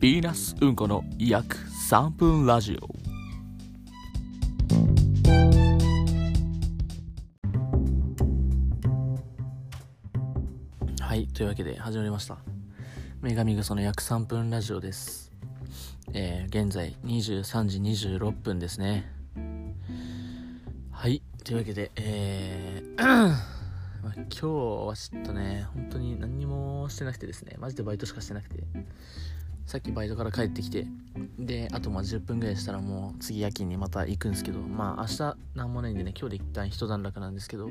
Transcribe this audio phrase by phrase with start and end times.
[0.00, 1.58] ヴィーナスうんこの約
[1.90, 2.88] 3分ラジオ。
[11.04, 12.38] はいというわけで始まりました。
[13.20, 15.32] 女神草の約3分ラジオです。
[16.14, 19.12] えー、現在23時26分ですね。
[20.92, 27.56] はいというわけでえー、今日はちょっとね本当に何にもしてなくてですね。
[27.58, 28.64] マジでバイトしかしてなくて。
[29.70, 30.84] さっきバイトから帰ってきて
[31.38, 37.68] であとまあ10分ぐらいしたらもう次夜勤にまた行くんですけどまあ明日何もないんでね今日で一旦一段落なんですけど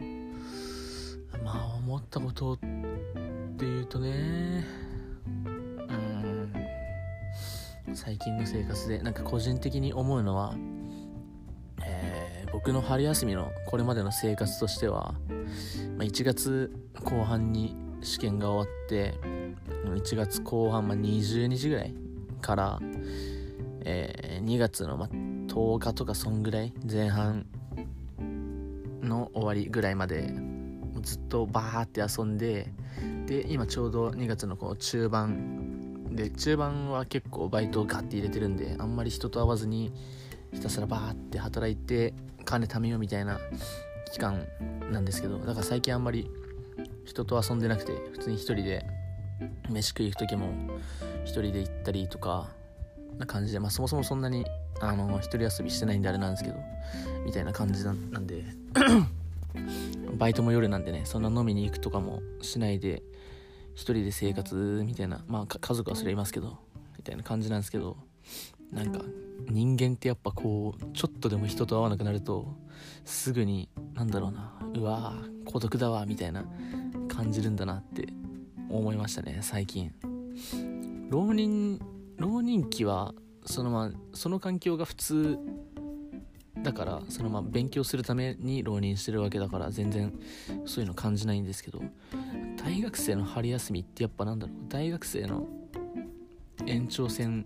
[1.44, 2.58] まあ思ったことっ
[3.58, 4.66] ていうとね
[7.88, 10.56] うん最近の生活でなんか個人的に思うのは
[11.84, 15.16] えー、僕の春休みのこれまでの生活としては、
[15.98, 16.72] まあ、1月
[17.04, 19.16] 後半に試験が終わって
[19.86, 21.94] 1月後半、まあ、20日ぐらい
[22.42, 22.80] から、
[23.82, 27.46] えー、2月の、まあ、10日とかそんぐらい前半
[29.02, 30.34] の終わりぐらいまで
[31.02, 32.72] ずっとバーって遊んで
[33.26, 39.94] で今ちょうど2月のこう中盤で中盤は結構バイトをガッて入れてるんであんまり人と会わずに
[40.54, 42.14] ひたすらバーって働いて
[42.46, 43.40] 金貯めようみたいな
[44.12, 44.48] 期間
[44.92, 46.30] なんですけどだから最近あんまり
[47.10, 48.86] 人と遊んでなくて普通に一人で
[49.68, 50.52] 飯食い行く時も
[51.24, 52.50] 一人で行ったりとか
[53.18, 54.46] な感じで、まあ、そもそもそんなに
[54.80, 56.56] あの一人遊びしてないんであれなんですけど
[57.26, 58.44] みたいな感じなんで。
[60.18, 63.02] バイトも夜なんでねそんな飲みに行くとかもしないで
[63.74, 66.60] 一人で生活みたいなまあ家族はそれいますけど
[66.98, 67.98] みたいな感じなんですけど
[68.72, 69.02] なんか
[69.50, 72.54] 人間ってやっぱこうちょっとでも人と会わなくなると
[73.06, 76.46] すぐになんだろうなうわー孤独だわみたいな
[77.20, 78.08] 感じるんだなって
[78.70, 79.92] 思いましたね最近。
[81.10, 81.78] 浪人
[82.16, 83.14] 浪人期は
[83.46, 85.38] そのまその環境が普通
[86.64, 90.18] だからそのま勉強するために浪人してるわけだから全然
[90.66, 91.82] そういうの感じないんですけど
[92.64, 95.46] 大学生の春休みってやっぱなんだろう大学生の
[96.68, 97.46] 延長戦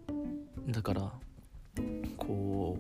[0.68, 1.12] だから
[2.18, 2.78] こ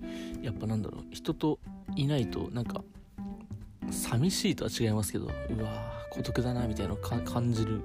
[0.00, 1.58] うやっぱなんだろう人と
[1.96, 2.84] いないとなんか
[3.92, 7.82] 寂しいとは違いますけどうわ孤独だなみたいなの感じるん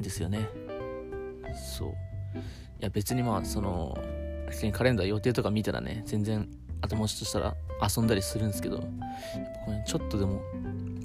[0.00, 0.48] ですよね。
[1.76, 1.88] そう。
[1.88, 1.92] い
[2.80, 3.96] や別にまあその
[4.48, 6.48] 普通にカレンダー予定とか見たらね全然
[6.80, 7.54] 頭打ちとしたら
[7.96, 8.90] 遊んだりするんですけどやっぱ
[9.66, 10.40] これちょっとでも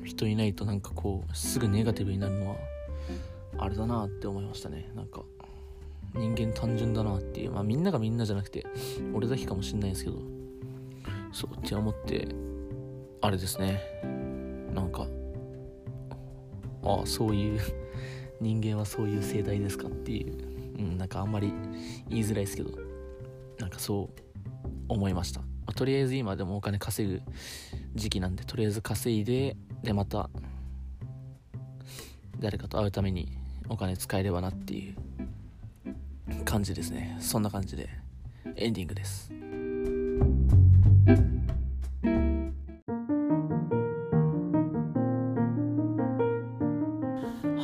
[0.06, 2.56] 人いないとなんかこうすぐネガティブになるのは
[3.58, 4.90] あれだなって思いましたね。
[4.96, 5.22] なんか
[6.14, 7.52] 人間単純だなっていう。
[7.52, 8.66] まあみんながみんなじゃなくて
[9.14, 10.18] 俺だけかもしんないんですけど。
[11.32, 12.28] そうって思って
[13.24, 13.82] あれですね。
[14.74, 15.08] なんか
[16.84, 17.60] ああそういう
[18.42, 21.54] 人間はそういう生態ですかっていう、うん、なんかあんまり
[22.10, 22.94] 言いづらいですけど。
[23.60, 27.22] なんかそう思いました、まあ、とりあえず今でもお金稼ぐ
[27.96, 30.30] 時期なんでとりあえず稼いででまた
[32.40, 33.38] 誰かと会うために
[33.70, 34.96] お金使えればなっていう
[36.44, 37.16] 感じですね。
[37.22, 37.90] そんな感じで
[38.56, 39.32] エンディングです。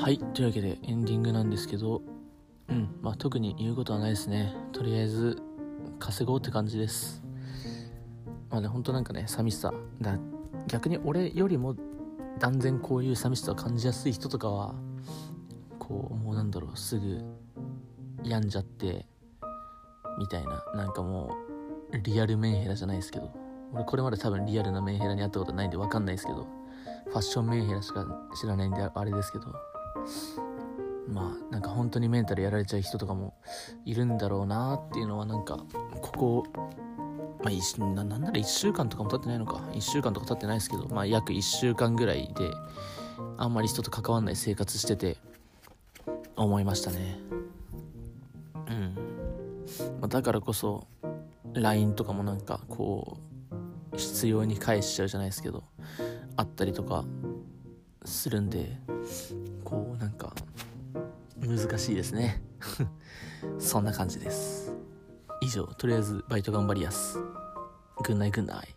[0.09, 2.02] はいというわけでエンディングなんですけど
[2.68, 4.56] うんまあ特に言うことはないですね。
[4.72, 5.40] とりあえず
[6.00, 7.22] 稼ごうって感じです。
[8.50, 9.72] まあねほんとなんかね寂しさ。
[10.02, 10.18] だ
[10.66, 11.75] 逆に俺よりも
[12.40, 14.74] 断然こういう寂しさを感じやすい人とかは
[15.78, 17.22] こうもうなんだろうすぐ
[18.24, 19.06] 病んじゃって
[20.18, 20.64] みたいな。
[20.74, 21.38] なんかも
[21.94, 23.31] うリアルメンヘラじゃないですけど。
[23.76, 26.47] 俺これまで多分リアルなメンヘラに会ったことないんで分かんないですけど。
[27.09, 28.08] ファッションメンヘラしか
[28.40, 29.69] 知らないんであれですけど。
[31.07, 33.33] まあなんか本当にメンタルやられちゃう人とかも
[33.85, 35.57] いるんだろうなっていうのはなんか
[36.01, 36.44] ここ
[37.41, 39.61] まあ、ななんなら1週間とかも経ってないのか。
[39.72, 42.51] 1週間とか経ってないですけど、まあ、約1週間ぐらいで
[43.38, 45.17] あんまり人と関わんない生活してて
[46.35, 47.17] 思いましたね。
[48.67, 48.96] うん、
[50.02, 50.85] まあ、だからこそ
[51.53, 53.17] LINE とかもなんかこ
[53.93, 55.64] う必要に返しちゃうじゃないですけど
[56.35, 57.05] あったりとか
[58.05, 58.78] するんで
[59.69, 60.33] こうなんか
[61.39, 62.41] 難しいですね。
[63.59, 64.75] そんな感じです。
[65.41, 67.19] 以上とりあえずバイト頑張りやす。
[68.03, 68.75] ぐんないぐんない